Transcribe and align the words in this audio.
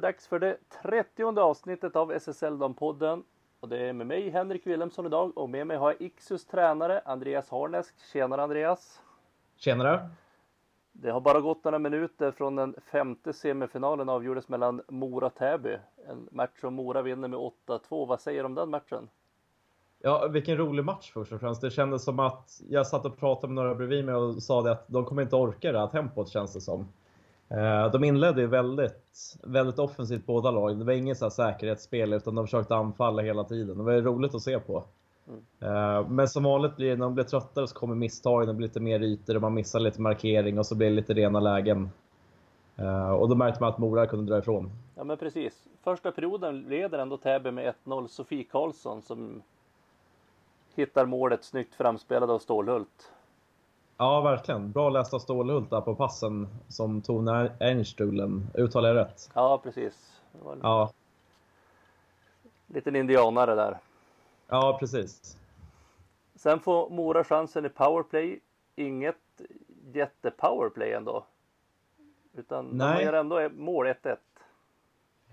det 0.00 0.06
dags 0.06 0.26
för 0.26 0.38
det 0.38 0.56
30 0.82 1.40
avsnittet 1.40 1.96
av 1.96 2.12
SSL-podden. 2.12 3.22
Och 3.60 3.68
det 3.68 3.78
är 3.78 3.92
med 3.92 4.06
mig 4.06 4.30
Henrik 4.30 4.66
Wilhelmsson 4.66 5.06
idag 5.06 5.38
och 5.38 5.50
med 5.50 5.66
mig 5.66 5.76
har 5.76 5.90
jag 5.90 6.02
Ixus 6.02 6.46
tränare 6.46 7.00
Andreas 7.04 7.50
Harnesk. 7.50 7.94
Tjenare 8.12 8.42
Andreas! 8.42 9.00
Tjenare! 9.56 10.10
Det 10.92 11.10
har 11.10 11.20
bara 11.20 11.40
gått 11.40 11.64
några 11.64 11.78
minuter 11.78 12.30
från 12.30 12.56
den 12.56 12.74
femte 12.92 13.32
semifinalen 13.32 14.08
avgjordes 14.08 14.48
mellan 14.48 14.82
Mora-Täby. 14.88 15.78
En 16.08 16.28
match 16.30 16.60
som 16.60 16.74
Mora 16.74 17.02
vinner 17.02 17.28
med 17.28 17.38
8-2. 17.38 18.06
Vad 18.06 18.20
säger 18.20 18.42
du 18.42 18.46
om 18.46 18.54
den 18.54 18.70
matchen? 18.70 19.08
Ja, 19.98 20.28
vilken 20.28 20.56
rolig 20.56 20.84
match 20.84 21.12
först 21.12 21.32
och 21.32 21.40
främst. 21.40 21.60
Det 21.60 21.70
kändes 21.70 22.04
som 22.04 22.20
att 22.20 22.60
jag 22.68 22.86
satt 22.86 23.04
och 23.04 23.18
pratade 23.18 23.52
med 23.52 23.64
några 23.64 23.74
bredvid 23.74 24.04
mig 24.04 24.14
och 24.14 24.42
sa 24.42 24.62
det 24.62 24.72
att 24.72 24.88
de 24.88 25.04
kommer 25.04 25.22
inte 25.22 25.36
orka 25.36 25.72
det 25.72 25.78
här 25.78 25.86
tempot 25.86 26.28
känns 26.28 26.52
det 26.52 26.60
som. 26.60 26.88
Eh, 27.48 27.90
de 27.92 28.04
inledde 28.04 28.40
ju 28.40 28.46
väldigt, 28.46 29.36
väldigt 29.42 29.78
offensivt 29.78 30.26
båda 30.26 30.50
lagen. 30.50 30.78
Det 30.78 30.84
var 30.84 30.92
inget 30.92 31.18
så 31.18 31.30
säkerhetsspel 31.30 32.12
utan 32.12 32.34
de 32.34 32.46
försökte 32.46 32.74
anfalla 32.74 33.22
hela 33.22 33.44
tiden. 33.44 33.78
Det 33.78 33.84
var 33.84 33.92
roligt 33.92 34.34
att 34.34 34.42
se 34.42 34.58
på. 34.58 34.84
Mm. 35.28 36.14
Men 36.14 36.28
som 36.28 36.42
vanligt 36.42 36.76
blir 36.76 36.90
det, 36.90 36.96
när 36.96 37.04
de 37.04 37.14
blir 37.14 37.24
tröttare 37.24 37.66
så 37.66 37.74
kommer 37.74 37.94
misstagen, 37.94 38.48
det 38.48 38.54
blir 38.54 38.68
lite 38.68 38.80
mer 38.80 39.00
ytor 39.00 39.34
och 39.34 39.42
man 39.42 39.54
missar 39.54 39.80
lite 39.80 40.00
markering 40.00 40.58
och 40.58 40.66
så 40.66 40.74
blir 40.74 40.88
det 40.88 40.94
lite 40.94 41.14
rena 41.14 41.40
lägen. 41.40 41.90
Eh, 42.76 43.10
och 43.10 43.28
då 43.28 43.34
märkte 43.34 43.62
man 43.62 43.70
att 43.72 43.78
Mora 43.78 44.06
kunde 44.06 44.32
dra 44.32 44.38
ifrån. 44.38 44.70
Ja 44.94 45.04
men 45.04 45.16
precis. 45.16 45.68
Första 45.82 46.12
perioden 46.12 46.60
leder 46.60 46.98
ändå 46.98 47.16
Täby 47.16 47.50
med 47.50 47.74
1-0. 47.84 48.06
Sofie 48.06 48.44
Karlsson 48.44 49.02
som 49.02 49.42
hittar 50.74 51.06
målet 51.06 51.44
snyggt 51.44 51.74
framspelad 51.74 52.30
av 52.30 52.38
Stålhult. 52.38 53.12
Ja, 53.98 54.20
verkligen. 54.20 54.72
Bra 54.72 54.90
läst 54.90 55.14
av 55.14 55.18
Stålhult 55.18 55.70
där 55.70 55.80
på 55.80 55.94
passen 55.94 56.48
som 56.68 57.02
Tone 57.02 57.52
Ernstulen. 57.60 58.46
Uttalar 58.54 58.88
jag 58.88 58.96
rätt? 58.96 59.30
Ja, 59.34 59.60
precis. 59.62 60.20
ja. 60.62 60.90
Liten 62.66 62.96
indianare 62.96 63.54
där. 63.54 63.78
Ja, 64.48 64.76
precis. 64.80 65.36
Sen 66.34 66.60
får 66.60 66.90
Mora 66.90 67.24
chansen 67.24 67.66
i 67.66 67.68
powerplay. 67.68 68.40
Inget 68.76 69.16
jätte-powerplay 69.92 70.92
ändå. 70.92 71.24
Utan 72.36 72.66
Nej. 72.66 72.98
de 72.98 73.04
gör 73.04 73.12
ändå 73.12 73.48
mål 73.56 73.86
1-1. 73.86 74.16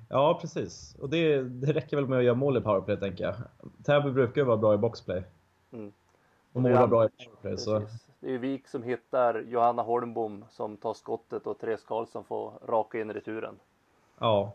Ja, 0.09 0.37
precis. 0.41 0.95
Och 0.99 1.09
det, 1.09 1.43
det 1.43 1.73
räcker 1.73 1.97
väl 1.97 2.07
med 2.07 2.17
att 2.17 2.25
göra 2.25 2.35
mål 2.35 2.57
i 2.57 2.61
powerplay, 2.61 2.97
tänker 2.97 3.23
jag. 3.23 3.35
Täby 3.85 4.11
brukar 4.11 4.41
ju 4.41 4.45
vara 4.47 4.57
bra 4.57 4.73
i 4.73 4.77
boxplay. 4.77 5.23
Mm. 5.71 5.93
Och 6.53 6.61
Mora 6.61 6.87
bra 6.87 7.05
i 7.05 7.09
powerplay. 7.09 7.57
Så. 7.57 7.81
Det 8.23 8.29
är 8.29 8.31
ju 8.31 8.37
Vik 8.37 8.67
som 8.67 8.83
hittar 8.83 9.41
Johanna 9.41 9.81
Holmbom 9.81 10.45
som 10.49 10.77
tar 10.77 10.93
skottet 10.93 11.47
och 11.47 11.59
Therese 11.59 11.83
Karlsson 11.83 12.23
får 12.23 12.53
raka 12.65 13.01
in 13.01 13.13
returen. 13.13 13.59
Ja. 14.19 14.53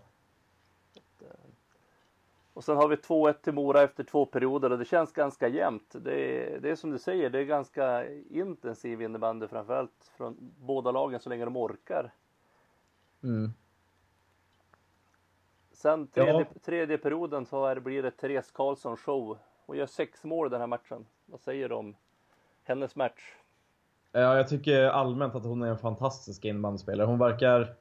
Och 2.53 2.65
sen 2.65 2.77
har 2.77 2.89
vi 2.89 2.97
2-1 2.97 3.33
till 3.33 3.53
Mora 3.53 3.83
efter 3.83 4.05
två 4.05 4.27
perioder 4.27 4.73
och 4.73 4.79
det 4.79 4.85
känns 4.85 5.13
ganska 5.13 5.49
jämnt. 5.49 5.95
Det 5.95 6.15
är, 6.21 6.61
det 6.61 6.71
är 6.71 6.77
som 6.77 6.91
du 6.91 6.99
säger, 6.99 7.31
det 7.31 7.39
är 7.39 7.45
ganska 7.45 8.09
intensiv 8.31 9.03
innebandy 9.03 9.47
framförallt 9.47 10.13
från 10.17 10.37
båda 10.59 10.91
lagen 10.91 11.21
så 11.21 11.29
länge 11.29 11.45
de 11.45 11.57
orkar. 11.57 12.11
Mm. 13.23 13.53
Sen 15.73 16.07
tredje, 16.07 16.33
ja. 16.33 16.61
tredje 16.63 16.99
perioden 16.99 17.47
så 17.47 17.67
är, 17.67 17.81
blir 17.81 18.03
det 18.03 18.11
Therese 18.11 18.51
Karlsson 18.51 18.97
show. 18.97 19.39
Hon 19.67 19.77
gör 19.77 19.87
sex 19.87 20.25
mål 20.25 20.51
den 20.51 20.61
här 20.61 20.67
matchen. 20.67 21.07
Vad 21.27 21.41
säger 21.41 21.69
du 21.69 21.75
om 21.75 21.97
hennes 22.65 22.97
match? 22.97 23.35
Ja, 24.13 24.37
jag 24.37 24.49
tycker 24.49 24.85
allmänt 24.85 25.35
att 25.35 25.45
hon 25.45 25.63
är 25.63 25.67
en 25.67 25.79
fantastisk 25.79 26.45
inbandyspelare. 26.45 27.07
Hon 27.07 27.19
verkar... 27.19 27.75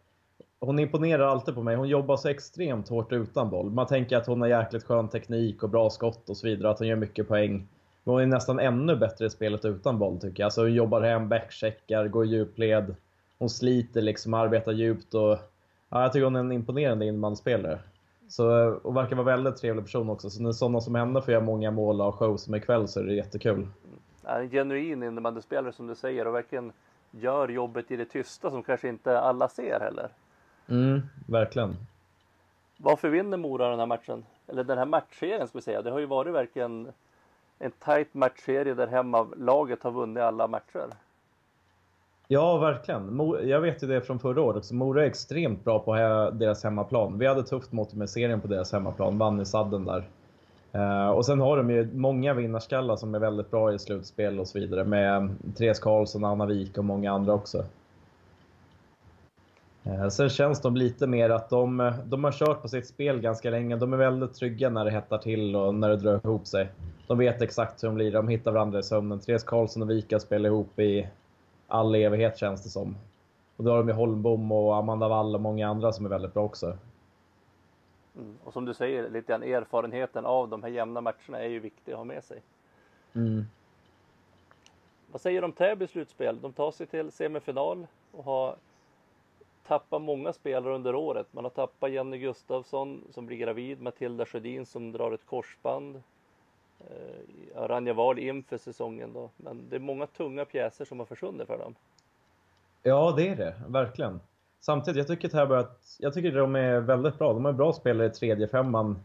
Hon 0.59 0.79
imponerar 0.79 1.27
alltid 1.27 1.55
på 1.55 1.63
mig. 1.63 1.75
Hon 1.75 1.87
jobbar 1.87 2.17
så 2.17 2.29
extremt 2.29 2.89
hårt 2.89 3.11
utan 3.11 3.49
boll. 3.49 3.71
Man 3.71 3.87
tänker 3.87 4.17
att 4.17 4.27
hon 4.27 4.41
har 4.41 4.47
jäkligt 4.47 4.83
skön 4.83 5.09
teknik 5.09 5.63
och 5.63 5.69
bra 5.69 5.89
skott 5.89 6.29
och 6.29 6.37
så 6.37 6.47
vidare. 6.47 6.71
Att 6.71 6.79
hon 6.79 6.87
gör 6.87 6.95
mycket 6.95 7.27
poäng. 7.27 7.67
Men 8.03 8.13
hon 8.13 8.21
är 8.21 8.25
nästan 8.25 8.59
ännu 8.59 8.95
bättre 8.95 9.25
i 9.25 9.29
spelet 9.29 9.65
utan 9.65 9.99
boll 9.99 10.19
tycker 10.19 10.43
jag. 10.43 10.45
Alltså 10.45 10.61
hon 10.61 10.73
jobbar 10.73 11.01
hem, 11.01 11.29
backcheckar, 11.29 12.07
går 12.07 12.25
i 12.25 12.27
djupled. 12.27 12.95
Hon 13.39 13.49
sliter 13.49 14.01
liksom, 14.01 14.33
arbetar 14.33 14.71
djupt 14.71 15.13
och... 15.13 15.37
Ja, 15.89 16.01
jag 16.01 16.13
tycker 16.13 16.23
hon 16.23 16.35
är 16.35 16.39
en 16.39 16.51
imponerande 16.51 17.05
inbandyspelare. 17.05 17.79
Så, 18.29 18.61
eh, 18.61 18.67
och 18.67 18.95
verkar 18.95 19.15
vara 19.15 19.33
en 19.33 19.43
väldigt 19.43 19.61
trevlig 19.61 19.85
person 19.85 20.09
också. 20.09 20.29
Så 20.29 20.41
när 20.41 20.51
sådana 20.51 20.81
som 20.81 20.95
henne 20.95 21.21
får 21.21 21.33
göra 21.33 21.43
många 21.43 21.71
mål 21.71 22.01
och 22.01 22.15
show 22.15 22.37
som 22.37 22.55
ikväll 22.55 22.87
så 22.87 22.99
är 22.99 23.03
det 23.03 23.13
jättekul 23.13 23.67
är 24.27 24.39
en 24.39 24.49
genuin 24.49 25.03
innebandyspelare 25.03 25.71
som 25.71 25.87
du 25.87 25.95
säger 25.95 26.27
och 26.27 26.35
verkligen 26.35 26.71
gör 27.11 27.47
jobbet 27.47 27.91
i 27.91 27.95
det 27.95 28.05
tysta 28.05 28.49
som 28.49 28.63
kanske 28.63 28.89
inte 28.89 29.19
alla 29.19 29.49
ser 29.49 29.79
heller. 29.79 30.09
Mm, 30.69 31.01
verkligen. 31.27 31.75
Varför 32.77 33.09
vinner 33.09 33.37
Mora 33.37 33.69
den 33.69 33.79
här 33.79 33.85
matchen? 33.85 34.25
Eller 34.47 34.63
den 34.63 34.77
här 34.77 34.85
matchserien 34.85 35.47
ska 35.47 35.57
vi 35.57 35.61
säga. 35.61 35.81
Det 35.81 35.91
har 35.91 35.99
ju 35.99 36.05
varit 36.05 36.33
verkligen 36.33 36.91
en 37.59 37.71
tight 37.71 38.13
matchserie 38.13 38.73
där 38.73 38.87
hemmalaget 38.87 39.83
har 39.83 39.91
vunnit 39.91 40.23
alla 40.23 40.47
matcher. 40.47 40.87
Ja, 42.27 42.57
verkligen. 42.57 43.19
Jag 43.43 43.61
vet 43.61 43.83
ju 43.83 43.87
det 43.87 44.01
från 44.01 44.19
förra 44.19 44.41
året 44.41 44.57
också. 44.57 44.75
Mora 44.75 45.03
är 45.03 45.07
extremt 45.07 45.63
bra 45.63 45.79
på 45.79 45.95
deras 46.33 46.63
hemmaplan. 46.63 47.19
Vi 47.19 47.27
hade 47.27 47.43
tufft 47.43 47.71
mot 47.71 47.93
med 47.93 48.09
serien 48.09 48.41
på 48.41 48.47
deras 48.47 48.71
hemmaplan. 48.71 49.17
Vann 49.17 49.41
i 49.41 49.45
sadden 49.45 49.85
där. 49.85 50.09
Uh, 50.75 51.09
och 51.09 51.25
sen 51.25 51.39
har 51.39 51.57
de 51.57 51.69
ju 51.69 51.89
många 51.93 52.33
vinnarskallar 52.33 52.95
som 52.95 53.15
är 53.15 53.19
väldigt 53.19 53.51
bra 53.51 53.73
i 53.73 53.79
slutspel 53.79 54.39
och 54.39 54.47
så 54.47 54.59
vidare. 54.59 54.83
Med 54.83 55.35
Therese 55.57 55.79
Karlsson, 55.79 56.25
Anna 56.25 56.45
Wik 56.45 56.77
och 56.77 56.85
många 56.85 57.11
andra 57.11 57.33
också. 57.33 57.65
Uh, 59.87 60.07
sen 60.09 60.29
känns 60.29 60.61
de 60.61 60.75
lite 60.75 61.07
mer 61.07 61.29
att 61.29 61.49
de, 61.49 61.93
de 62.05 62.23
har 62.23 62.31
kört 62.31 62.61
på 62.61 62.67
sitt 62.67 62.87
spel 62.87 63.19
ganska 63.19 63.49
länge. 63.49 63.75
De 63.75 63.93
är 63.93 63.97
väldigt 63.97 64.33
trygga 64.33 64.69
när 64.69 64.85
det 64.85 64.91
hettar 64.91 65.17
till 65.17 65.55
och 65.55 65.75
när 65.75 65.89
det 65.89 65.97
drar 65.97 66.19
ihop 66.23 66.47
sig. 66.47 66.69
De 67.07 67.17
vet 67.17 67.41
exakt 67.41 67.83
hur 67.83 67.87
de 67.87 67.95
blir. 67.95 68.11
De 68.11 68.27
hittar 68.27 68.51
varandra 68.51 68.79
i 68.79 68.83
sömnen. 68.83 69.19
Therese 69.19 69.43
Karlsson 69.43 69.81
och 69.81 69.89
Vika 69.89 70.19
spelar 70.19 70.49
ihop 70.49 70.79
i 70.79 71.07
all 71.67 71.95
evighet 71.95 72.37
känns 72.37 72.63
det 72.63 72.69
som. 72.69 72.95
Och 73.57 73.63
då 73.63 73.71
har 73.71 73.77
de 73.77 73.87
ju 73.87 73.93
Holmbom 73.93 74.51
och 74.51 74.75
Amanda 74.75 75.07
Wall 75.07 75.35
och 75.35 75.41
många 75.41 75.67
andra 75.67 75.93
som 75.93 76.05
är 76.05 76.09
väldigt 76.09 76.33
bra 76.33 76.43
också. 76.43 76.77
Mm. 78.17 78.37
Och 78.43 78.53
som 78.53 78.65
du 78.65 78.73
säger, 78.73 79.09
lite 79.09 79.31
grann 79.31 79.43
erfarenheten 79.43 80.25
av 80.25 80.49
de 80.49 80.63
här 80.63 80.69
jämna 80.69 81.01
matcherna 81.01 81.39
är 81.39 81.47
ju 81.47 81.59
viktig 81.59 81.91
att 81.91 81.97
ha 81.97 82.05
med 82.05 82.23
sig. 82.23 82.41
Mm. 83.13 83.45
Vad 85.11 85.21
säger 85.21 85.41
du 85.41 85.45
om 85.45 85.51
Täby 85.51 85.87
slutspel? 85.87 86.41
De 86.41 86.53
tar 86.53 86.71
sig 86.71 86.87
till 86.87 87.11
semifinal 87.11 87.87
och 88.11 88.23
har 88.23 88.55
tappat 89.67 90.01
många 90.01 90.33
spelare 90.33 90.75
under 90.75 90.95
året. 90.95 91.27
Man 91.31 91.45
har 91.45 91.49
tappat 91.49 91.91
Jenny 91.91 92.17
Gustafsson 92.17 93.03
som 93.11 93.25
blir 93.25 93.37
gravid, 93.37 93.81
Matilda 93.81 94.25
Sjödin 94.25 94.65
som 94.65 94.91
drar 94.91 95.11
ett 95.11 95.25
korsband. 95.25 96.03
Eh, 96.79 97.67
Ranja 97.67 97.93
Wahl 97.93 98.19
inför 98.19 98.57
säsongen 98.57 99.13
då. 99.13 99.29
Men 99.37 99.69
det 99.69 99.75
är 99.75 99.79
många 99.79 100.07
tunga 100.07 100.45
pjäser 100.45 100.85
som 100.85 100.99
har 100.99 101.05
försvunnit 101.05 101.47
för 101.47 101.57
dem. 101.57 101.75
Ja, 102.83 103.13
det 103.17 103.27
är 103.27 103.35
det. 103.35 103.55
Verkligen. 103.67 104.19
Samtidigt, 104.67 104.97
jag 104.97 105.07
tycker, 105.07 105.27
Täby 105.29 105.55
att, 105.55 105.95
jag 105.99 106.13
tycker 106.13 106.31
de 106.31 106.55
är 106.55 106.79
väldigt 106.79 107.17
bra. 107.19 107.33
De 107.33 107.45
är 107.45 107.51
bra 107.51 107.73
spelare 107.73 108.07
i 108.07 108.09
tredje 108.09 108.47
femman. 108.47 108.99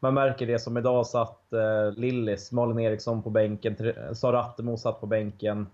Man 0.00 0.14
märker 0.14 0.46
det 0.46 0.58
som 0.58 0.76
idag 0.76 1.06
satt 1.06 1.52
eh, 1.52 1.92
Lillis, 1.96 2.52
Malin 2.52 2.78
Eriksson 2.78 3.22
på 3.22 3.30
bänken, 3.30 3.76
Sara 4.12 4.40
Attemo 4.40 4.76
satt 4.76 5.00
på 5.00 5.06
bänken. 5.06 5.66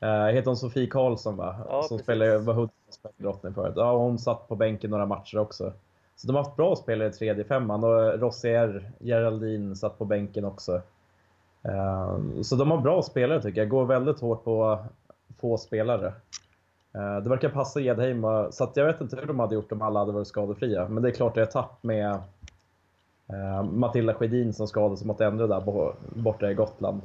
Eh, 0.00 0.24
heter 0.24 0.46
hon 0.46 0.56
Sofie 0.56 0.86
Karlsson 0.86 1.36
va? 1.36 1.56
Ja, 1.68 1.82
som 1.82 1.98
spelade, 1.98 2.38
var 2.38 2.54
Hudiksvalls 2.54 3.54
förut. 3.54 3.74
Ja, 3.76 3.96
hon 3.96 4.18
satt 4.18 4.48
på 4.48 4.56
bänken 4.56 4.90
några 4.90 5.06
matcher 5.06 5.38
också. 5.38 5.72
Så 6.16 6.26
de 6.26 6.36
har 6.36 6.44
haft 6.44 6.56
bra 6.56 6.76
spelare 6.76 7.08
i 7.08 7.12
tredje 7.12 7.44
femman 7.44 7.84
och 7.84 8.20
Rossier 8.20 8.92
Geraldine 9.00 9.76
satt 9.76 9.98
på 9.98 10.04
bänken 10.04 10.44
också. 10.44 10.82
Eh, 11.62 12.18
så 12.42 12.56
de 12.56 12.70
har 12.70 12.78
bra 12.78 13.02
spelare 13.02 13.42
tycker 13.42 13.60
jag. 13.60 13.68
Går 13.68 13.84
väldigt 13.84 14.20
hårt 14.20 14.44
på 14.44 14.78
få 15.40 15.58
spelare. 15.58 16.12
Eh, 16.94 17.16
det 17.22 17.30
verkar 17.30 17.48
passa 17.48 17.80
Edheim, 17.80 18.22
så 18.50 18.70
jag 18.74 18.86
vet 18.86 19.00
inte 19.00 19.16
hur 19.16 19.26
de 19.26 19.38
hade 19.38 19.54
gjort 19.54 19.72
om 19.72 19.82
alla 19.82 20.00
hade 20.00 20.12
varit 20.12 20.28
skadefria. 20.28 20.88
Men 20.88 21.02
det 21.02 21.08
är 21.08 21.12
klart 21.12 21.34
det 21.34 21.42
är 21.42 21.46
tapp 21.46 21.82
med 21.82 22.10
eh, 23.28 23.62
Matilda 23.62 24.14
Sjödin 24.14 24.52
som 24.52 24.66
skadades 24.66 25.04
mot 25.04 25.20
Endre 25.20 25.46
där 25.46 25.92
borta 26.22 26.50
i 26.50 26.54
Gotland. 26.54 27.00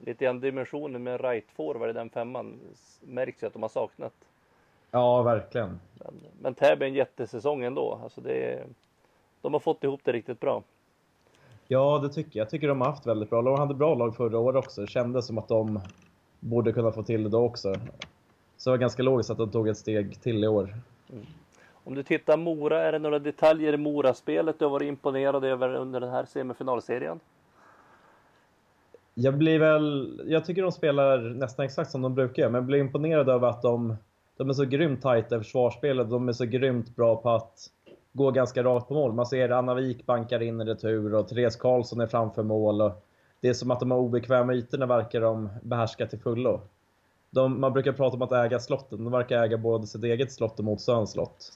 Lite 0.00 0.24
grann 0.24 0.40
dimensionen 0.40 1.02
med 1.02 1.20
right 1.20 1.50
forward 1.56 1.90
i 1.90 1.92
den 1.92 2.10
femman 2.10 2.60
märks 3.00 3.42
ju 3.42 3.46
att 3.46 3.52
de 3.52 3.62
har 3.62 3.68
saknat. 3.68 4.14
Ja, 4.90 5.22
verkligen. 5.22 5.80
Men, 5.94 6.14
men 6.40 6.54
Täby 6.54 6.84
är 6.84 6.88
en 6.88 6.94
jättesäsong 6.94 7.62
ändå. 7.62 8.00
Alltså 8.02 8.20
det 8.20 8.62
de 9.40 9.52
har 9.52 9.60
fått 9.60 9.84
ihop 9.84 10.00
det 10.04 10.12
riktigt 10.12 10.40
bra. 10.40 10.62
Ja, 11.68 11.98
det 11.98 12.08
tycker 12.08 12.38
jag. 12.38 12.44
Jag 12.44 12.50
tycker 12.50 12.68
de 12.68 12.80
har 12.80 12.88
haft 12.88 13.06
väldigt 13.06 13.30
bra 13.30 13.42
De 13.42 13.58
hade 13.58 13.74
bra 13.74 13.94
lag 13.94 14.16
förra 14.16 14.38
året 14.38 14.64
också. 14.64 14.80
Det 14.80 14.86
kändes 14.86 15.26
som 15.26 15.38
att 15.38 15.48
de 15.48 15.80
borde 16.40 16.72
kunna 16.72 16.92
få 16.92 17.02
till 17.02 17.22
det 17.22 17.28
då 17.28 17.44
också. 17.44 17.74
Så 18.64 18.70
det 18.70 18.72
var 18.72 18.78
ganska 18.78 19.02
logiskt 19.02 19.30
att 19.30 19.38
de 19.38 19.50
tog 19.50 19.68
ett 19.68 19.76
steg 19.76 20.20
till 20.20 20.44
i 20.44 20.46
år. 20.46 20.76
Mm. 21.12 21.26
Om 21.84 21.94
du 21.94 22.02
tittar 22.02 22.36
Mora, 22.36 22.82
är 22.82 22.92
det 22.92 22.98
några 22.98 23.18
detaljer 23.18 23.72
i 23.72 23.76
Mora-spelet 23.76 24.58
du 24.58 24.64
har 24.64 24.72
varit 24.72 24.88
imponerad 24.88 25.44
över 25.44 25.74
under 25.74 26.00
den 26.00 26.10
här 26.10 26.24
semifinalserien? 26.24 27.20
Jag 29.14 29.38
blir 29.38 29.58
väl... 29.58 30.20
Jag 30.26 30.44
tycker 30.44 30.62
de 30.62 30.72
spelar 30.72 31.18
nästan 31.18 31.64
exakt 31.64 31.90
som 31.90 32.02
de 32.02 32.14
brukar 32.14 32.44
men 32.44 32.54
jag 32.54 32.64
blir 32.64 32.78
imponerad 32.78 33.28
över 33.28 33.48
att 33.48 33.62
de, 33.62 33.96
de 34.36 34.48
är 34.48 34.52
så 34.52 34.64
grymt 34.64 35.02
tajta 35.02 35.36
i 35.36 35.38
försvarsspelet. 35.38 36.10
De 36.10 36.28
är 36.28 36.32
så 36.32 36.44
grymt 36.44 36.96
bra 36.96 37.16
på 37.16 37.30
att 37.30 37.70
går 38.12 38.32
ganska 38.32 38.62
rakt 38.62 38.88
på 38.88 38.94
mål. 38.94 39.12
Man 39.12 39.26
ser 39.26 39.50
Anna 39.50 39.74
Wik 39.74 40.06
bankar 40.06 40.42
in 40.42 40.60
i 40.60 40.64
retur 40.64 41.14
och 41.14 41.28
Therese 41.28 41.56
Karlsson 41.56 42.00
är 42.00 42.06
framför 42.06 42.42
mål. 42.42 42.80
Och 42.80 43.04
det 43.40 43.48
är 43.48 43.54
som 43.54 43.70
att 43.70 43.80
de 43.80 43.90
har 43.90 43.98
obekväma 43.98 44.54
ytorna 44.54 44.86
verkar 44.86 45.20
de 45.20 45.48
behärska 45.62 46.06
till 46.06 46.20
fullo. 46.20 46.60
De, 47.34 47.60
man 47.60 47.72
brukar 47.72 47.92
prata 47.92 48.16
om 48.16 48.22
att 48.22 48.32
äga 48.32 48.58
slotten. 48.58 49.04
De 49.04 49.12
verkar 49.12 49.42
äga 49.42 49.58
både 49.58 49.86
sitt 49.86 50.04
eget 50.04 50.32
slott 50.32 50.58
och 50.58 50.64
motståndarens 50.64 51.12
slott. 51.12 51.52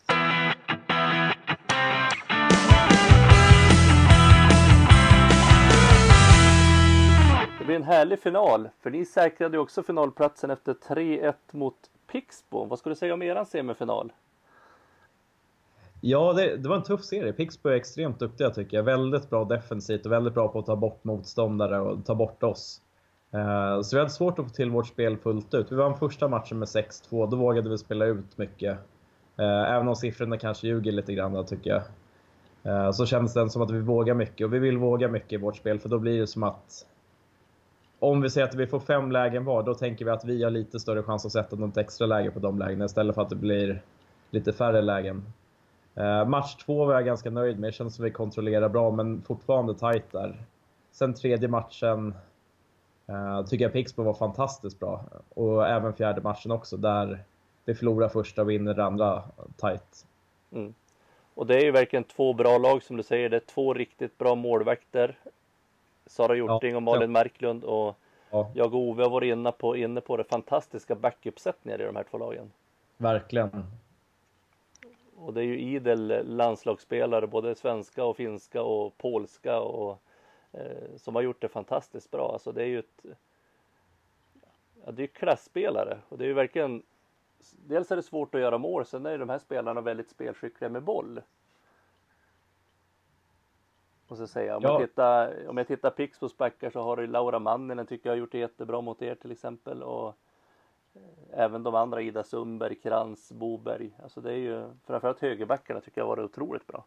Det 7.59 7.65
blir 7.65 7.77
en 7.77 7.83
härlig 7.83 8.19
final, 8.19 8.69
för 8.83 8.91
ni 8.91 9.05
säkrade 9.05 9.57
ju 9.57 9.61
också 9.61 9.83
finalplatsen 9.83 10.51
efter 10.51 10.75
3-1 10.75 11.35
mot 11.51 11.77
Pixbo. 12.13 12.65
Vad 12.65 12.79
ska 12.79 12.91
du 12.91 12.97
säga 12.97 13.15
om 13.15 13.23
eran 13.23 13.47
semifinal? 13.47 14.13
Ja, 16.01 16.33
det, 16.33 16.57
det, 16.57 16.69
var 16.69 16.77
en 16.77 16.83
tuff 16.83 17.05
serie. 17.05 17.33
Pixbo 17.33 17.69
är 17.69 17.75
extremt 17.75 18.19
duktiga 18.19 18.51
tycker 18.51 18.77
jag. 18.77 18.85
Väldigt 18.85 19.31
bra 19.31 19.45
defensivt 19.45 20.07
och 20.07 20.13
väldigt 20.13 20.35
bra 20.35 20.49
på 20.49 20.59
att 20.59 20.67
ta 20.67 20.77
bort 20.77 21.05
motståndare 21.05 21.81
och 21.81 22.05
ta 22.07 22.15
bort 22.15 22.43
oss. 22.43 22.81
Eh, 23.31 23.81
så 23.83 23.97
vi 23.97 23.99
hade 23.99 24.11
svårt 24.11 24.39
att 24.39 24.45
få 24.45 24.51
till 24.51 24.71
vårt 24.71 24.87
spel 24.87 25.17
fullt 25.17 25.55
ut. 25.55 25.73
Vi 25.73 25.77
vann 25.77 25.99
första 25.99 26.29
matchen 26.29 26.59
med 26.59 26.69
6-2. 26.69 27.31
Då 27.31 27.37
vågade 27.37 27.71
vi 27.71 27.79
spela 27.79 28.05
ut 28.05 28.39
mycket. 28.39 28.79
Eh, 29.37 29.73
även 29.75 29.89
om 29.89 29.97
siffrorna 29.97 30.39
kanske 30.39 30.67
ljuger 30.67 30.93
lite 30.93 31.15
grann 31.15 31.47
tycker 31.47 31.71
jag. 31.71 31.83
Eh, 32.63 32.91
så 32.91 33.07
känns 33.07 33.35
det 33.35 33.51
som 33.51 33.63
att 33.63 33.71
vi 33.71 33.81
vågar 33.81 34.15
mycket 34.15 34.45
och 34.45 34.55
vi 34.55 34.59
vill 34.59 34.79
våga 34.79 35.09
mycket 35.09 35.33
i 35.33 35.37
vårt 35.37 35.57
spel 35.57 35.79
för 35.79 35.89
då 35.89 35.99
blir 35.99 36.21
det 36.21 36.27
som 36.27 36.43
att 36.43 36.87
om 38.01 38.21
vi 38.21 38.31
säger 38.31 38.47
att 38.47 38.55
vi 38.55 38.67
får 38.67 38.81
fem 38.81 39.13
lägen 39.13 39.45
var, 39.45 39.63
då 39.63 39.75
tänker 39.75 40.05
vi 40.05 40.11
att 40.11 40.25
vi 40.25 40.45
har 40.45 40.51
lite 40.51 40.81
större 40.81 41.03
chans 41.03 41.27
att 41.27 41.33
sätta 41.33 41.57
något 41.57 41.77
extra 41.77 42.07
läge 42.07 42.31
på 42.31 42.39
de 42.39 42.59
lägena 42.59 42.85
istället 42.85 43.15
för 43.15 43.23
att 43.23 43.31
det 43.31 43.37
blir 43.37 43.83
lite 44.31 44.53
färre 44.53 44.83
lägen. 44.83 45.25
Match 46.27 46.57
två 46.57 46.85
var 46.85 46.95
jag 46.95 47.05
ganska 47.05 47.31
nöjd 47.31 47.59
med. 47.59 47.69
Det 47.69 47.73
känns 47.73 47.95
som 47.95 48.05
att 48.05 48.07
vi 48.07 48.13
kontrollerar 48.13 48.69
bra, 48.69 48.91
men 48.91 49.23
fortfarande 49.23 49.75
tight 49.75 50.13
där. 50.13 50.43
Sen 50.93 51.15
tredje 51.15 51.49
matchen 51.49 52.15
uh, 53.11 53.47
tycker 53.47 53.65
jag 53.65 53.73
Pixbo 53.73 54.03
var 54.03 54.15
fantastiskt 54.15 54.81
bra. 54.81 55.05
Och 55.35 55.67
även 55.67 55.93
fjärde 55.93 56.21
matchen 56.21 56.51
också, 56.51 56.77
där 56.77 57.25
vi 57.65 57.75
förlorar 57.75 58.09
första 58.09 58.43
och 58.43 58.51
vinner 58.51 58.79
andra 58.79 59.23
tight. 59.57 60.07
Mm. 60.53 60.75
Och 61.35 61.47
det 61.47 61.57
är 61.57 61.65
ju 61.65 61.71
verkligen 61.71 62.05
två 62.05 62.33
bra 62.33 62.59
lag 62.59 62.83
som 62.83 62.97
du 62.97 63.03
säger. 63.03 63.29
Det 63.29 63.37
är 63.37 63.41
två 63.41 63.75
riktigt 63.75 64.19
bra 64.19 64.35
målvakter. 64.35 65.19
Sara 66.07 66.37
Hjorting 66.37 66.71
ja, 66.71 66.77
och 66.77 66.83
Malin 66.83 67.03
ja. 67.03 67.09
Marklund 67.09 67.65
och 67.65 67.97
ja. 68.31 68.51
jag 68.55 68.75
och 68.75 68.81
Ove 68.81 69.03
har 69.03 69.11
varit 69.11 69.33
inne 69.33 69.53
på, 69.53 69.77
inne 69.77 70.01
på 70.01 70.17
det 70.17 70.25
fantastiska 70.25 70.95
backuppsättningar 70.95 71.81
i 71.81 71.85
de 71.85 71.97
här 71.97 72.05
två 72.11 72.19
lagen. 72.19 72.51
Verkligen. 72.97 73.65
Och 75.17 75.35
det 75.35 75.41
är 75.41 75.45
ju 75.45 75.61
idel 75.61 76.23
landslagsspelare, 76.37 77.27
både 77.27 77.55
svenska 77.55 78.05
och 78.05 78.17
finska 78.17 78.63
och 78.63 78.99
polska 78.99 79.61
och 79.61 80.03
som 80.97 81.15
har 81.15 81.23
gjort 81.23 81.41
det 81.41 81.49
fantastiskt 81.49 82.11
bra. 82.11 82.33
Alltså 82.33 82.53
det 82.53 82.63
är 82.63 82.67
ju 82.67 82.79
ett 82.79 83.05
ja, 84.85 84.93
det 84.93 85.03
är 85.03 85.07
klasspelare 85.07 85.99
och 86.09 86.19
det 86.19 86.25
är 86.25 86.29
ju 86.29 86.35
verkligen 86.35 86.83
Dels 87.67 87.91
är 87.91 87.97
det 87.97 88.03
svårt 88.03 88.35
att 88.35 88.41
göra 88.41 88.59
mål, 88.59 88.87
sen 88.87 89.07
är 89.07 89.11
ju 89.11 89.19
de 89.19 89.29
här 89.29 89.39
spelarna 89.39 89.81
väldigt 89.81 90.09
spelskickliga 90.09 90.71
med 90.71 90.83
boll. 90.83 91.21
Måste 94.09 94.27
säga. 94.27 94.57
Om, 94.57 94.63
ja. 94.63 94.81
jag 94.81 94.89
tittar, 94.89 95.49
om 95.49 95.57
jag 95.57 95.67
tittar 95.67 95.91
Pixbos 95.91 96.37
backar 96.37 96.71
så 96.71 96.83
har 96.83 96.97
du 96.97 97.07
Laura 97.07 97.39
Manninen 97.39 97.87
tycker 97.87 98.09
jag 98.09 98.13
har 98.13 98.19
gjort 98.19 98.33
det 98.33 98.39
jättebra 98.39 98.81
mot 98.81 99.03
er 99.03 99.15
till 99.15 99.33
exempel. 99.33 99.83
Och 99.83 100.09
eh, 100.95 101.01
även 101.31 101.63
de 101.63 101.75
andra, 101.75 102.03
Ida 102.03 102.23
Sundberg, 102.23 102.75
Krantz, 102.75 103.33
Boberg. 103.33 103.91
Alltså 104.03 104.21
det 104.21 104.33
är 104.33 104.37
ju 104.37 104.71
framförallt 104.87 105.21
högerbackarna 105.21 105.81
tycker 105.81 106.01
jag 106.01 106.07
har 106.07 106.17
varit 106.17 106.31
otroligt 106.31 106.67
bra. 106.67 106.85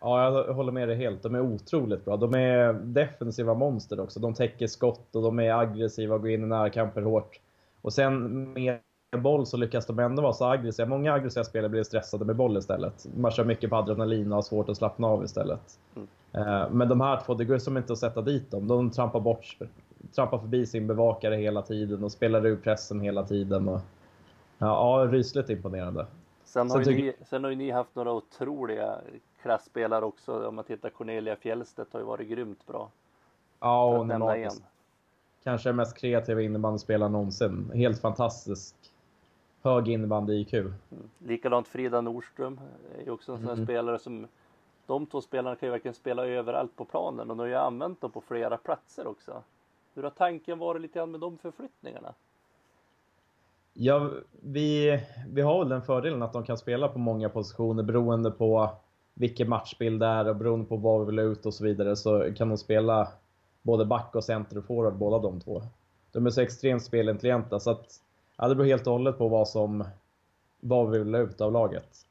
Ja, 0.00 0.44
jag 0.46 0.54
håller 0.54 0.72
med 0.72 0.88
dig 0.88 0.96
helt. 0.96 1.22
De 1.22 1.34
är 1.34 1.40
otroligt 1.40 2.04
bra. 2.04 2.16
De 2.16 2.34
är 2.34 2.72
defensiva 2.72 3.54
monster 3.54 4.00
också. 4.00 4.20
De 4.20 4.34
täcker 4.34 4.66
skott 4.66 5.16
och 5.16 5.22
de 5.22 5.40
är 5.40 5.52
aggressiva 5.52 6.14
och 6.14 6.20
går 6.20 6.30
in 6.30 6.42
i 6.42 6.46
närkamper 6.46 7.02
hårt. 7.02 7.40
Och 7.82 7.92
sen 7.92 8.42
med 8.52 8.80
boll 9.22 9.46
så 9.46 9.56
lyckas 9.56 9.86
de 9.86 9.98
ändå 9.98 10.22
vara 10.22 10.32
så 10.32 10.44
aggressiva. 10.44 10.88
Många 10.88 11.12
aggressiva 11.12 11.44
spelare 11.44 11.68
blir 11.68 11.82
stressade 11.82 12.24
med 12.24 12.36
boll 12.36 12.56
istället. 12.56 13.06
Man 13.16 13.30
kör 13.30 13.44
mycket 13.44 13.70
på 13.70 13.76
adrenalin 13.76 14.32
och 14.32 14.34
har 14.34 14.42
svårt 14.42 14.68
att 14.68 14.76
slappna 14.76 15.06
av 15.06 15.24
istället. 15.24 15.78
Mm. 15.96 16.08
Eh, 16.32 16.70
men 16.70 16.88
de 16.88 17.00
här 17.00 17.20
två, 17.26 17.34
det 17.34 17.44
går 17.44 17.58
som 17.58 17.76
inte 17.76 17.92
att 17.92 17.98
sätta 17.98 18.22
dit 18.22 18.50
dem. 18.50 18.68
De 18.68 18.90
trampar, 18.90 19.20
bort, 19.20 19.56
trampar 20.14 20.38
förbi 20.38 20.66
sin 20.66 20.86
bevakare 20.86 21.34
hela 21.34 21.62
tiden 21.62 22.04
och 22.04 22.12
spelar 22.12 22.46
ur 22.46 22.56
pressen 22.56 23.00
hela 23.00 23.22
tiden. 23.22 23.68
Och, 23.68 23.80
ja, 24.58 25.00
ja, 25.02 25.12
rysligt 25.12 25.50
imponerande. 25.50 26.06
Sen 26.44 26.70
har, 26.70 26.82
sen, 26.82 26.94
ni, 26.94 27.12
sen 27.24 27.44
har 27.44 27.50
ju 27.50 27.56
ni 27.56 27.70
haft 27.70 27.94
några 27.94 28.12
otroliga 28.12 28.98
klasspelare 29.42 30.04
också. 30.04 30.48
Om 30.48 30.54
man 30.54 30.64
tittar 30.64 30.90
Cornelia 30.90 31.36
Fjellstedt 31.36 31.92
har 31.92 32.00
ju 32.00 32.06
varit 32.06 32.28
grymt 32.28 32.66
bra. 32.66 32.90
Ja, 33.60 33.96
hon 33.98 34.10
är. 34.10 34.50
Kanske 35.44 35.68
den 35.68 35.76
mest 35.76 35.96
kreativa 35.96 36.42
innebandyspelaren 36.42 37.12
någonsin. 37.12 37.70
Helt 37.74 38.00
fantastisk 38.00 38.74
hög 39.62 39.88
innebandy-IQ. 39.88 40.54
Mm. 40.54 40.74
Likadant 41.18 41.68
Frida 41.68 42.00
Nordström 42.00 42.60
är 42.98 43.04
ju 43.04 43.10
också 43.10 43.32
en 43.32 43.38
sån 43.38 43.50
mm. 43.50 43.66
spelare 43.66 43.98
som 43.98 44.26
de 44.86 45.06
två 45.06 45.20
spelarna 45.20 45.56
kan 45.56 45.66
ju 45.66 45.70
verkligen 45.70 45.94
spela 45.94 46.26
överallt 46.26 46.76
på 46.76 46.84
planen 46.84 47.20
och 47.20 47.26
de 47.26 47.38
har 47.38 47.46
ju 47.46 47.54
använt 47.54 48.00
dem 48.00 48.10
på 48.10 48.20
flera 48.20 48.56
platser 48.56 49.06
också. 49.06 49.42
Hur 49.94 50.02
har 50.02 50.10
tanken 50.10 50.58
varit 50.58 50.82
lite 50.82 50.98
grann 50.98 51.10
med 51.10 51.20
de 51.20 51.38
förflyttningarna? 51.38 52.14
Ja, 53.72 54.10
vi, 54.30 55.00
vi 55.28 55.40
har 55.42 55.58
väl 55.58 55.68
den 55.68 55.82
fördelen 55.82 56.22
att 56.22 56.32
de 56.32 56.44
kan 56.44 56.58
spela 56.58 56.88
på 56.88 56.98
många 56.98 57.28
positioner 57.28 57.82
beroende 57.82 58.30
på 58.30 58.70
vilken 59.18 59.48
matchbild 59.48 60.00
det 60.00 60.06
är 60.06 60.28
och 60.28 60.36
beroende 60.36 60.66
på 60.66 60.76
vad 60.76 61.00
vi 61.00 61.06
vill 61.06 61.18
ut 61.18 61.46
och 61.46 61.54
så 61.54 61.64
vidare 61.64 61.96
så 61.96 62.34
kan 62.36 62.48
de 62.48 62.58
spela 62.58 63.08
både 63.62 63.84
back 63.84 64.14
och 64.14 64.24
center 64.24 64.58
och 64.58 64.64
forward 64.64 64.94
båda 64.94 65.18
de 65.18 65.40
två. 65.40 65.62
De 66.12 66.26
är 66.26 66.30
så 66.30 66.40
extremt 66.40 66.82
spelintelligenta 66.82 67.60
så 67.60 67.70
att 67.70 67.86
ja, 68.36 68.48
det 68.48 68.54
beror 68.54 68.66
helt 68.66 68.86
och 68.86 68.92
hållet 68.92 69.18
på 69.18 69.28
vad 69.28 69.48
som 69.48 69.84
vad 70.60 70.90
vi 70.90 70.98
vill 70.98 71.14
ut 71.14 71.40
av 71.40 71.52
laget. 71.52 72.08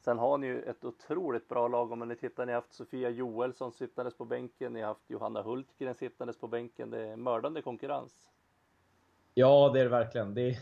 Sen 0.00 0.18
har 0.18 0.38
ni 0.38 0.46
ju 0.46 0.62
ett 0.62 0.84
otroligt 0.84 1.48
bra 1.48 1.68
lag 1.68 1.92
om 1.92 2.08
ni 2.08 2.16
tittar. 2.16 2.46
Ni 2.46 2.52
har 2.52 2.60
haft 2.60 2.72
Sofia 2.72 3.10
Joelsson 3.10 3.72
sittandes 3.72 4.16
på 4.16 4.24
bänken. 4.24 4.72
Ni 4.72 4.80
har 4.80 4.88
haft 4.88 5.10
Johanna 5.10 5.42
Hultgren 5.42 5.94
sittandes 5.94 6.38
på 6.38 6.46
bänken. 6.46 6.90
Det 6.90 7.08
är 7.08 7.16
mördande 7.16 7.62
konkurrens. 7.62 8.12
Ja, 9.34 9.70
det 9.74 9.80
är 9.80 9.84
det 9.84 9.90
verkligen. 9.90 10.34
Det 10.34 10.50
är, 10.50 10.56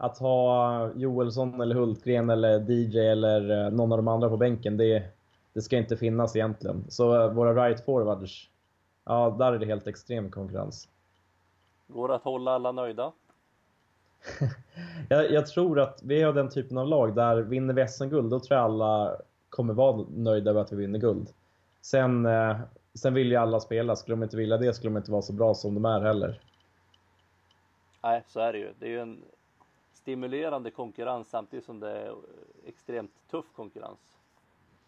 att 0.00 0.18
ha 0.18 0.90
Joelsson 0.96 1.60
eller 1.60 1.74
Hultgren 1.74 2.30
eller 2.30 2.70
DJ 2.70 2.98
eller 2.98 3.64
eh, 3.66 3.70
någon 3.70 3.92
av 3.92 3.98
de 3.98 4.08
andra 4.08 4.28
på 4.28 4.36
bänken, 4.36 4.76
det, 4.76 5.02
det 5.52 5.62
ska 5.62 5.76
inte 5.76 5.96
finnas 5.96 6.36
egentligen. 6.36 6.84
Så 6.88 7.22
eh, 7.22 7.32
våra 7.32 7.66
right 7.66 7.84
forwards, 7.84 8.48
ja, 9.04 9.36
där 9.38 9.52
är 9.52 9.58
det 9.58 9.66
helt 9.66 9.86
extrem 9.86 10.30
konkurrens. 10.30 10.88
Går 11.88 12.08
det 12.08 12.14
att 12.14 12.22
hålla 12.22 12.50
alla 12.50 12.72
nöjda? 12.72 13.12
jag, 15.08 15.30
jag, 15.32 15.46
tror 15.46 15.80
att 15.80 16.00
vi 16.02 16.22
har 16.22 16.32
den 16.32 16.48
typen 16.48 16.78
av 16.78 16.86
lag 16.86 17.14
där 17.14 17.36
vinner 17.36 17.74
vi 17.74 17.88
SM-guld, 17.88 18.30
då 18.30 18.40
tror 18.40 18.58
jag 18.58 18.64
alla 18.64 19.16
kommer 19.50 19.74
vara 19.74 20.06
nöjda 20.10 20.50
över 20.50 20.60
att 20.60 20.72
vi 20.72 20.76
vinner 20.76 20.98
guld. 20.98 21.28
Sen, 21.80 22.26
eh, 22.26 22.56
sen 22.94 23.14
vill 23.14 23.30
ju 23.30 23.36
alla 23.36 23.60
spela. 23.60 23.96
Skulle 23.96 24.16
de 24.16 24.22
inte 24.22 24.36
vilja 24.36 24.56
det 24.56 24.74
skulle 24.74 24.90
de 24.90 24.96
inte 24.96 25.12
vara 25.12 25.22
så 25.22 25.32
bra 25.32 25.54
som 25.54 25.74
de 25.74 25.84
är 25.84 26.00
heller. 26.00 26.40
Nej, 28.02 28.24
så 28.26 28.40
är 28.40 28.52
det 28.52 28.58
ju. 28.58 28.72
Det 28.78 28.86
är 28.86 28.90
ju 28.90 29.00
en 29.00 29.22
stimulerande 30.00 30.70
konkurrens 30.70 31.30
samtidigt 31.30 31.64
som 31.64 31.80
det 31.80 31.90
är 31.90 32.14
extremt 32.66 33.12
tuff 33.30 33.46
konkurrens. 33.56 33.98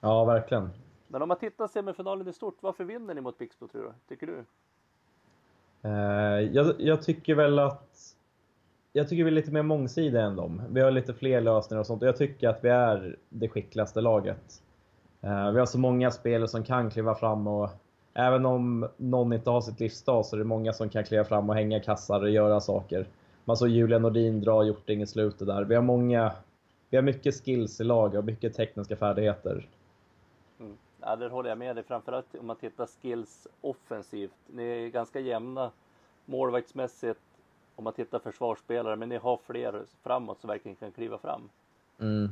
Ja, 0.00 0.25
verkligen. 0.25 0.71
Men 1.09 1.23
om 1.23 1.28
man 1.28 1.38
tittar 1.38 1.66
semifinalen 1.66 2.28
i 2.28 2.33
stort, 2.33 2.57
varför 2.61 2.85
vinner 2.85 3.14
ni 3.14 3.21
mot 3.21 3.38
Pixbo 3.38 3.69
tror 3.69 3.83
du? 3.83 3.92
Tycker 4.09 4.26
du? 4.26 4.45
Eh, 5.83 6.40
jag, 6.52 6.75
jag, 6.78 7.02
tycker 7.02 7.35
väl 7.35 7.59
att 7.59 8.16
jag 8.92 9.09
tycker 9.09 9.25
vi 9.25 9.31
är 9.31 9.35
lite 9.35 9.52
mer 9.52 9.62
mångsidiga 9.62 10.23
än 10.23 10.37
dem. 10.37 10.62
Vi 10.71 10.81
har 10.81 10.90
lite 10.90 11.14
fler 11.14 11.40
lösningar 11.40 11.81
och 11.81 11.87
sånt 11.87 12.02
och 12.02 12.09
jag 12.09 12.16
tycker 12.16 12.49
att 12.49 12.64
vi 12.64 12.69
är 12.69 13.16
det 13.28 13.49
skickligaste 13.49 14.00
laget. 14.00 14.62
Uh, 15.25 15.50
vi 15.50 15.59
har 15.59 15.66
så 15.66 15.78
många 15.78 16.11
spelare 16.11 16.49
som 16.49 16.64
kan 16.64 16.90
kliva 16.90 17.14
fram 17.14 17.47
och 17.47 17.71
även 18.14 18.47
om 18.47 18.88
någon 18.97 19.33
inte 19.33 19.50
har 19.50 19.61
sitt 19.61 19.81
livsdag 19.81 20.26
så 20.26 20.37
är 20.37 20.38
det 20.38 20.45
många 20.45 20.73
som 20.73 20.88
kan 20.88 21.04
kliva 21.04 21.25
fram 21.25 21.50
och 21.50 21.57
hänga 21.57 21.81
kassar 21.81 22.21
och 22.21 22.31
göra 22.31 22.61
saker. 22.61 23.07
Man 23.45 23.57
såg 23.57 23.69
Julia 23.69 23.99
Nordin 23.99 24.41
dra 24.41 24.65
Hjorting 24.65 25.03
i 25.03 25.07
slutet 25.07 25.47
där. 25.47 25.65
Vi 25.65 25.75
har 25.75 25.83
många, 25.83 26.33
vi 26.91 26.97
har 26.97 27.05
mycket 27.05 27.45
skills 27.45 27.81
i 27.81 27.85
lag 27.85 28.15
och 28.15 28.25
mycket 28.25 28.55
tekniska 28.55 28.97
färdigheter. 28.97 29.69
Mm. 30.61 30.77
Ja, 31.01 31.17
där 31.17 31.29
håller 31.29 31.49
jag 31.49 31.59
med 31.59 31.77
dig. 31.77 31.85
Framförallt 31.85 32.35
om 32.35 32.47
man 32.47 32.57
tittar 32.57 32.87
skills 32.87 33.47
offensivt. 33.61 34.37
Ni 34.47 34.65
är 34.65 34.89
ganska 34.89 35.21
jämna 35.21 35.71
målvaktsmässigt 36.25 37.21
om 37.77 37.85
man 37.85 37.93
tittar 37.93 38.19
försvarsspelare, 38.19 38.97
men 38.97 39.09
ni 39.09 39.17
har 39.17 39.37
fler 39.47 39.83
framåt 40.03 40.41
som 40.41 40.49
verkligen 40.49 40.77
kan 40.77 40.93
kliva 40.93 41.19
fram. 41.19 41.49
Mm. 42.01 42.29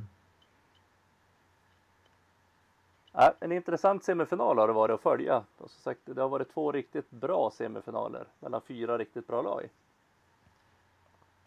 Ja, 3.12 3.35
en 3.40 3.52
intressant 3.52 4.05
semifinal 4.05 4.59
har 4.59 4.67
det 4.67 4.73
varit 4.73 4.95
att 4.95 5.00
följa. 5.00 5.45
Och 5.57 5.71
som 5.71 5.83
sagt, 5.83 6.00
det 6.05 6.23
har 6.23 6.29
varit 6.29 6.55
två 6.55 6.73
riktigt 6.73 7.11
bra 7.11 7.50
semifinaler 7.50 8.26
mellan 8.40 8.61
fyra 8.61 8.99
riktigt 8.99 9.26
bra 9.26 9.43
lag. 9.43 9.69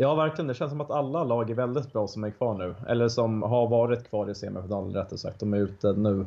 Ja, 0.03 0.15
verkligen. 0.15 0.47
Det 0.47 0.53
känns 0.53 0.71
som 0.71 0.81
att 0.81 0.91
alla 0.91 1.23
lag 1.23 1.49
är 1.49 1.55
väldigt 1.55 1.93
bra 1.93 2.07
som 2.07 2.23
är 2.23 2.29
kvar 2.29 2.53
nu. 2.53 2.75
Eller 2.87 3.07
som 3.07 3.43
har 3.43 3.67
varit 3.67 4.09
kvar 4.09 4.29
i 4.29 4.35
semifinalen 4.35 4.93
rättare 4.93 5.17
sagt. 5.17 5.39
De 5.39 5.53
är 5.53 5.57
ute 5.57 5.93
nu. 5.93 6.25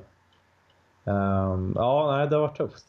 Um, 1.04 1.72
ja, 1.76 2.16
nej, 2.16 2.28
det 2.28 2.36
har 2.36 2.40
varit 2.40 2.56
tufft. 2.56 2.86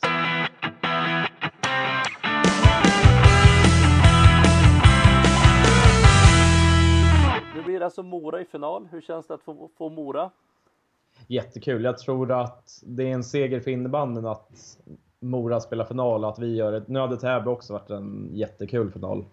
Nu 7.55 7.63
blir 7.63 7.79
det 7.79 7.85
alltså 7.85 8.03
Mora 8.03 8.41
i 8.41 8.45
final. 8.45 8.87
Hur 8.91 9.01
känns 9.01 9.27
det 9.27 9.33
att 9.33 9.41
få, 9.41 9.69
få 9.77 9.89
Mora? 9.89 10.29
Jättekul. 11.27 11.83
Jag 11.83 11.97
tror 11.97 12.31
att 12.31 12.83
det 12.85 13.03
är 13.03 13.13
en 13.13 13.23
seger 13.23 13.59
för 13.59 13.71
innebandyn 13.71 14.25
att 14.25 14.77
Mora 15.19 15.59
spelar 15.59 15.85
final 15.85 16.23
och 16.23 16.29
att 16.29 16.39
vi 16.39 16.55
gör 16.55 16.71
det. 16.71 16.83
Nu 16.87 16.99
hade 16.99 17.17
Täby 17.17 17.49
också 17.49 17.73
varit 17.73 17.89
en 17.89 18.29
jättekul 18.33 18.91
final. 18.91 19.25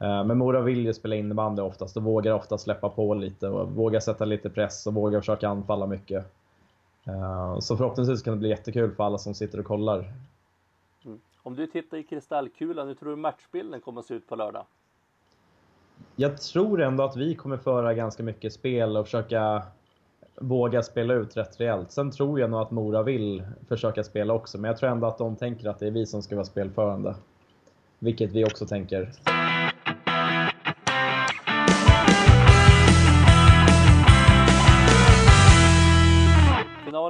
Eh, 0.00 0.24
men 0.24 0.38
Mora 0.38 0.60
vill 0.60 0.86
ju 0.86 0.94
spela 0.94 1.16
innebandy 1.16 1.62
oftast 1.62 1.96
och 1.96 2.02
vågar 2.02 2.32
ofta 2.32 2.58
släppa 2.58 2.88
på 2.88 3.14
lite 3.14 3.48
och 3.48 3.70
vågar 3.70 4.00
sätta 4.00 4.24
lite 4.24 4.50
press 4.50 4.86
och 4.86 4.94
vågar 4.94 5.20
försöka 5.20 5.48
anfalla 5.48 5.86
mycket. 5.86 6.24
Eh, 7.06 7.58
så 7.58 7.76
förhoppningsvis 7.76 8.22
kan 8.22 8.32
det 8.32 8.38
bli 8.38 8.48
jättekul 8.48 8.94
för 8.94 9.04
alla 9.04 9.18
som 9.18 9.34
sitter 9.34 9.60
och 9.60 9.66
kollar. 9.66 10.12
Mm. 11.04 11.20
Om 11.42 11.56
du 11.56 11.66
tittar 11.66 11.96
i 11.96 12.02
kristallkulan, 12.02 12.88
hur 12.88 12.94
tror 12.94 13.10
du 13.10 13.16
matchbilden 13.16 13.80
kommer 13.80 14.00
att 14.00 14.06
se 14.06 14.14
ut 14.14 14.28
på 14.28 14.36
lördag? 14.36 14.66
Jag 16.16 16.40
tror 16.40 16.80
ändå 16.82 17.04
att 17.04 17.16
vi 17.16 17.34
kommer 17.34 17.56
föra 17.56 17.94
ganska 17.94 18.22
mycket 18.22 18.52
spel 18.52 18.96
och 18.96 19.04
försöka 19.04 19.62
våga 20.40 20.82
spela 20.82 21.14
ut 21.14 21.36
rätt 21.36 21.60
rejält. 21.60 21.92
Sen 21.92 22.10
tror 22.10 22.40
jag 22.40 22.50
nog 22.50 22.60
att 22.60 22.70
Mora 22.70 23.02
vill 23.02 23.46
försöka 23.68 24.04
spela 24.04 24.34
också, 24.34 24.58
men 24.58 24.68
jag 24.68 24.78
tror 24.78 24.90
ändå 24.90 25.06
att 25.06 25.18
de 25.18 25.36
tänker 25.36 25.68
att 25.68 25.78
det 25.78 25.86
är 25.86 25.90
vi 25.90 26.06
som 26.06 26.22
ska 26.22 26.34
vara 26.34 26.44
spelförande. 26.44 27.14
Vilket 27.98 28.32
vi 28.32 28.44
också 28.44 28.66
tänker. 28.66 29.12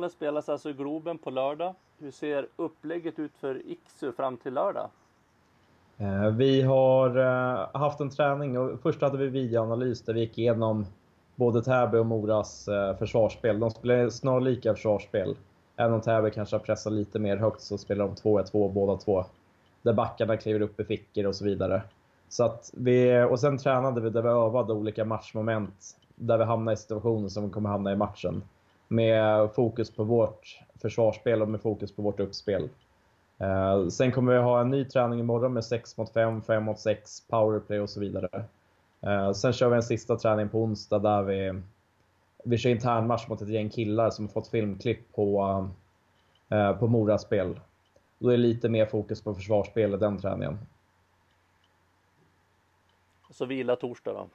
Finalen 0.08 0.10
spelas 0.10 0.48
alltså 0.48 0.70
i 0.70 0.72
Globen 0.72 1.18
på 1.18 1.30
lördag. 1.30 1.74
Hur 1.98 2.10
ser 2.10 2.46
upplägget 2.56 3.18
ut 3.18 3.32
för 3.40 3.62
Iksu 3.66 4.12
fram 4.12 4.36
till 4.36 4.54
lördag? 4.54 4.90
Eh, 5.98 6.30
vi 6.36 6.62
har 6.62 7.16
eh, 7.16 7.80
haft 7.80 8.00
en 8.00 8.10
träning 8.10 8.58
och 8.58 8.80
först 8.80 9.02
hade 9.02 9.18
vi 9.18 9.28
videoanalys 9.28 10.02
där 10.02 10.14
vi 10.14 10.20
gick 10.20 10.38
igenom 10.38 10.86
både 11.36 11.62
Täby 11.62 11.98
och 11.98 12.06
Moras 12.06 12.68
eh, 12.68 12.96
försvarsspel. 12.96 13.60
De 13.60 13.70
spelar 13.70 14.10
snarlika 14.10 14.74
försvarsspel. 14.74 15.36
Även 15.76 15.94
om 15.94 16.00
Täby 16.00 16.30
kanske 16.30 16.56
har 16.56 16.60
pressat 16.60 16.92
lite 16.92 17.18
mer 17.18 17.36
högt 17.36 17.60
så 17.60 17.78
spelar 17.78 18.04
de 18.06 18.14
2-1-2 18.14 18.72
båda 18.72 18.96
två. 18.96 19.24
Där 19.82 19.92
backarna 19.92 20.36
kliver 20.36 20.60
upp 20.60 20.80
i 20.80 20.84
fickor 20.84 21.26
och 21.26 21.36
så 21.36 21.44
vidare. 21.44 21.82
Så 22.28 22.44
att 22.44 22.70
vi, 22.74 23.26
och 23.30 23.40
sen 23.40 23.58
tränade 23.58 24.00
vi 24.00 24.10
där 24.10 24.22
vi 24.22 24.28
övade 24.28 24.72
olika 24.72 25.04
matchmoment 25.04 25.96
där 26.16 26.38
vi 26.38 26.44
hamnar 26.44 26.72
i 26.72 26.76
situationer 26.76 27.28
som 27.28 27.44
vi 27.44 27.50
kommer 27.50 27.70
hamna 27.70 27.92
i 27.92 27.96
matchen. 27.96 28.42
Med 28.88 29.50
fokus 29.54 29.90
på 29.90 30.04
vårt 30.04 30.60
försvarsspel 30.80 31.42
och 31.42 31.48
med 31.48 31.60
fokus 31.60 31.92
på 31.92 32.02
vårt 32.02 32.20
uppspel. 32.20 32.68
Uh, 33.42 33.88
sen 33.88 34.12
kommer 34.12 34.32
vi 34.32 34.38
ha 34.38 34.60
en 34.60 34.70
ny 34.70 34.84
träning 34.84 35.20
imorgon 35.20 35.52
med 35.52 35.64
6 35.64 35.96
mot 35.96 36.12
5, 36.12 36.42
5 36.42 36.64
mot 36.64 36.80
6, 36.80 37.20
powerplay 37.28 37.80
och 37.80 37.90
så 37.90 38.00
vidare. 38.00 38.44
Uh, 39.06 39.32
sen 39.32 39.52
kör 39.52 39.68
vi 39.68 39.76
en 39.76 39.82
sista 39.82 40.16
träning 40.16 40.48
på 40.48 40.62
onsdag 40.62 40.98
där 40.98 41.22
vi, 41.22 41.62
vi 42.44 42.58
kör 42.58 42.70
internmatch 42.70 43.28
mot 43.28 43.42
ett 43.42 43.48
gäng 43.48 43.70
killar 43.70 44.10
som 44.10 44.24
har 44.24 44.32
fått 44.32 44.48
filmklipp 44.48 45.12
på, 45.14 45.68
uh, 46.52 46.72
på 46.78 46.86
Moraspel. 46.86 47.60
Då 48.18 48.28
är 48.28 48.32
det 48.32 48.42
lite 48.42 48.68
mer 48.68 48.86
fokus 48.86 49.22
på 49.22 49.34
försvarsspel 49.34 49.94
i 49.94 49.96
den 49.96 50.18
träningen. 50.18 50.58
Och 53.28 53.34
så 53.34 53.44
vila 53.44 53.76
torsdag 53.76 54.12
då? 54.12 54.28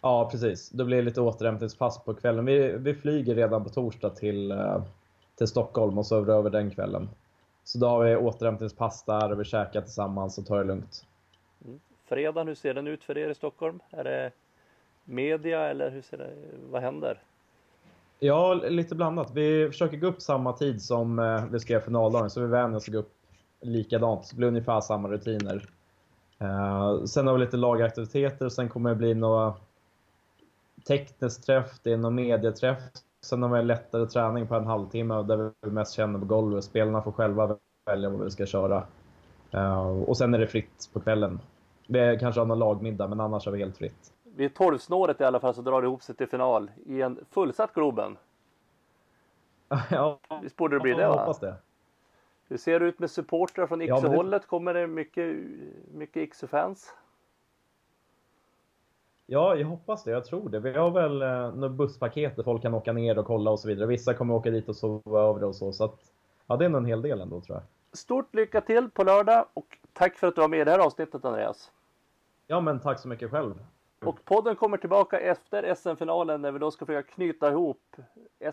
Ja, 0.00 0.28
precis. 0.30 0.70
Då 0.70 0.84
blir 0.84 0.96
det 0.96 1.02
lite 1.02 1.20
återhämtningspass 1.20 2.04
på 2.04 2.14
kvällen. 2.14 2.44
Vi, 2.44 2.76
vi 2.78 2.94
flyger 2.94 3.34
redan 3.34 3.64
på 3.64 3.70
torsdag 3.70 4.10
till, 4.10 4.54
till 5.38 5.46
Stockholm 5.46 5.98
och 5.98 6.06
så 6.06 6.32
över 6.32 6.50
den 6.50 6.70
kvällen. 6.70 7.08
Så 7.64 7.78
då 7.78 7.86
har 7.86 8.04
vi 8.04 8.16
återhämtningspass 8.16 9.02
där 9.02 9.32
och 9.32 9.40
vi 9.40 9.44
käkar 9.44 9.80
tillsammans 9.80 10.38
och 10.38 10.46
tar 10.46 10.58
det 10.58 10.64
lugnt. 10.64 11.04
Mm. 11.64 11.80
Fredagen, 12.08 12.48
hur 12.48 12.54
ser 12.54 12.74
den 12.74 12.86
ut 12.86 13.04
för 13.04 13.18
er 13.18 13.30
i 13.30 13.34
Stockholm? 13.34 13.80
Är 13.90 14.04
det 14.04 14.30
media 15.04 15.70
eller 15.70 15.90
hur 15.90 16.02
ser 16.02 16.18
det, 16.18 16.30
vad 16.70 16.82
händer? 16.82 17.22
Ja, 18.18 18.54
lite 18.54 18.94
blandat. 18.94 19.30
Vi 19.34 19.68
försöker 19.68 19.96
gå 19.96 20.06
upp 20.06 20.22
samma 20.22 20.52
tid 20.52 20.82
som 20.82 21.18
eh, 21.18 21.44
vi 21.50 21.60
ska 21.60 21.72
göra 21.72 21.84
finaldagen, 21.84 22.30
så 22.30 22.40
vi 22.40 22.46
vänjer 22.46 22.76
oss 22.76 22.88
att 22.88 22.92
gå 22.92 22.98
upp 22.98 23.14
likadant. 23.60 24.26
Så 24.26 24.34
det 24.34 24.38
blir 24.38 24.48
ungefär 24.48 24.80
samma 24.80 25.08
rutiner. 25.08 25.68
Uh, 26.42 27.04
sen 27.04 27.26
har 27.26 27.34
vi 27.34 27.40
lite 27.40 27.56
lagaktiviteter 27.56 28.44
och 28.44 28.52
sen 28.52 28.68
kommer 28.68 28.90
det 28.90 28.96
bli 28.96 29.14
några 29.14 29.54
teknisk 30.88 31.46
träff, 31.46 31.70
det 31.82 31.92
är 31.92 31.96
någon 31.96 32.14
medieträff 32.14 32.78
Sen 33.20 33.42
har 33.42 33.50
vi 33.50 33.58
en 33.58 33.66
lättare 33.66 34.06
träning 34.06 34.46
på 34.46 34.54
en 34.54 34.66
halvtimme 34.66 35.22
där 35.22 35.52
vi 35.60 35.70
mest 35.70 35.94
känner 35.94 36.18
på 36.18 36.24
golvet. 36.24 36.64
Spelarna 36.64 37.02
får 37.02 37.12
själva 37.12 37.56
välja 37.86 38.10
vad 38.10 38.24
vi 38.24 38.30
ska 38.30 38.46
köra. 38.46 38.86
Uh, 39.54 40.02
och 40.02 40.16
sen 40.16 40.34
är 40.34 40.38
det 40.38 40.46
fritt 40.46 40.90
på 40.92 41.00
kvällen. 41.00 41.40
Vi 41.86 42.18
kanske 42.20 42.40
har 42.40 42.46
någon 42.46 42.58
lagmiddag, 42.58 43.08
men 43.08 43.20
annars 43.20 43.46
är 43.46 43.50
vi 43.50 43.58
helt 43.58 43.76
fritt. 43.76 44.12
Vid 44.24 44.54
tolvsnåret 44.54 45.20
i 45.20 45.24
alla 45.24 45.40
fall 45.40 45.54
så 45.54 45.62
drar 45.62 45.82
det 45.82 45.86
ihop 45.86 46.02
sig 46.02 46.14
till 46.14 46.28
final 46.28 46.70
i 46.86 47.02
en 47.02 47.24
fullsatt 47.30 47.74
Globen. 47.74 48.16
ja, 49.90 50.18
Visst 50.42 50.56
borde 50.56 50.76
det 50.76 50.80
bli 50.80 50.94
det? 50.94 51.02
Jag 51.02 51.12
hoppas 51.12 51.40
det. 51.40 51.54
Hur 52.48 52.56
ser 52.56 52.80
det 52.80 52.86
ut 52.86 52.98
med 52.98 53.10
supportrar 53.10 53.66
från 53.66 53.82
Iksu-hållet? 53.82 54.46
Kommer 54.46 54.74
det 54.74 54.86
mycket, 54.86 55.36
mycket 55.94 56.16
Iksu-fans? 56.16 56.94
Ja, 59.30 59.54
jag 59.54 59.66
hoppas 59.66 60.04
det. 60.04 60.10
Jag 60.10 60.24
tror 60.24 60.48
det. 60.48 60.60
Vi 60.60 60.72
har 60.72 60.90
väl 60.90 61.22
eh, 61.22 61.54
något 61.54 61.72
busspaket 61.72 62.36
där 62.36 62.42
folk 62.42 62.62
kan 62.62 62.74
åka 62.74 62.92
ner 62.92 63.18
och 63.18 63.26
kolla 63.26 63.50
och 63.50 63.60
så 63.60 63.68
vidare. 63.68 63.86
Vissa 63.86 64.14
kommer 64.14 64.34
åka 64.34 64.50
dit 64.50 64.68
och 64.68 64.76
sova 64.76 65.20
över 65.20 65.44
och 65.44 65.56
så. 65.56 65.72
Så 65.72 65.84
att, 65.84 65.98
ja, 66.46 66.56
det 66.56 66.64
är 66.64 66.68
nog 66.68 66.80
en 66.80 66.86
hel 66.86 67.02
del 67.02 67.20
ändå 67.20 67.40
tror 67.40 67.56
jag. 67.56 67.64
Stort 67.98 68.34
lycka 68.34 68.60
till 68.60 68.90
på 68.90 69.04
lördag 69.04 69.44
och 69.54 69.78
tack 69.92 70.16
för 70.16 70.26
att 70.26 70.34
du 70.34 70.40
var 70.40 70.48
med 70.48 70.60
i 70.60 70.64
det 70.64 70.70
här 70.70 70.78
avsnittet 70.78 71.24
Andreas. 71.24 71.70
Ja, 72.46 72.60
men 72.60 72.80
tack 72.80 73.00
så 73.00 73.08
mycket 73.08 73.30
själv. 73.30 73.54
Och 74.04 74.24
podden 74.24 74.56
kommer 74.56 74.76
tillbaka 74.76 75.20
efter 75.20 75.74
SM-finalen 75.74 76.42
när 76.42 76.52
vi 76.52 76.58
då 76.58 76.70
ska 76.70 76.86
försöka 76.86 77.12
knyta 77.12 77.50
ihop 77.50 77.96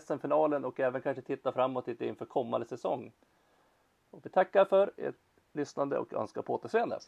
SM-finalen 0.00 0.64
och 0.64 0.80
även 0.80 1.02
kanske 1.02 1.22
titta 1.22 1.52
framåt 1.52 1.86
lite 1.86 2.06
inför 2.06 2.24
kommande 2.24 2.66
säsong. 2.66 3.12
Och 4.10 4.20
vi 4.22 4.30
tackar 4.30 4.64
för 4.64 4.90
ert 4.96 5.14
lyssnande 5.52 5.98
och 5.98 6.12
önskar 6.12 6.42
på 6.42 6.54
återseende. 6.54 6.98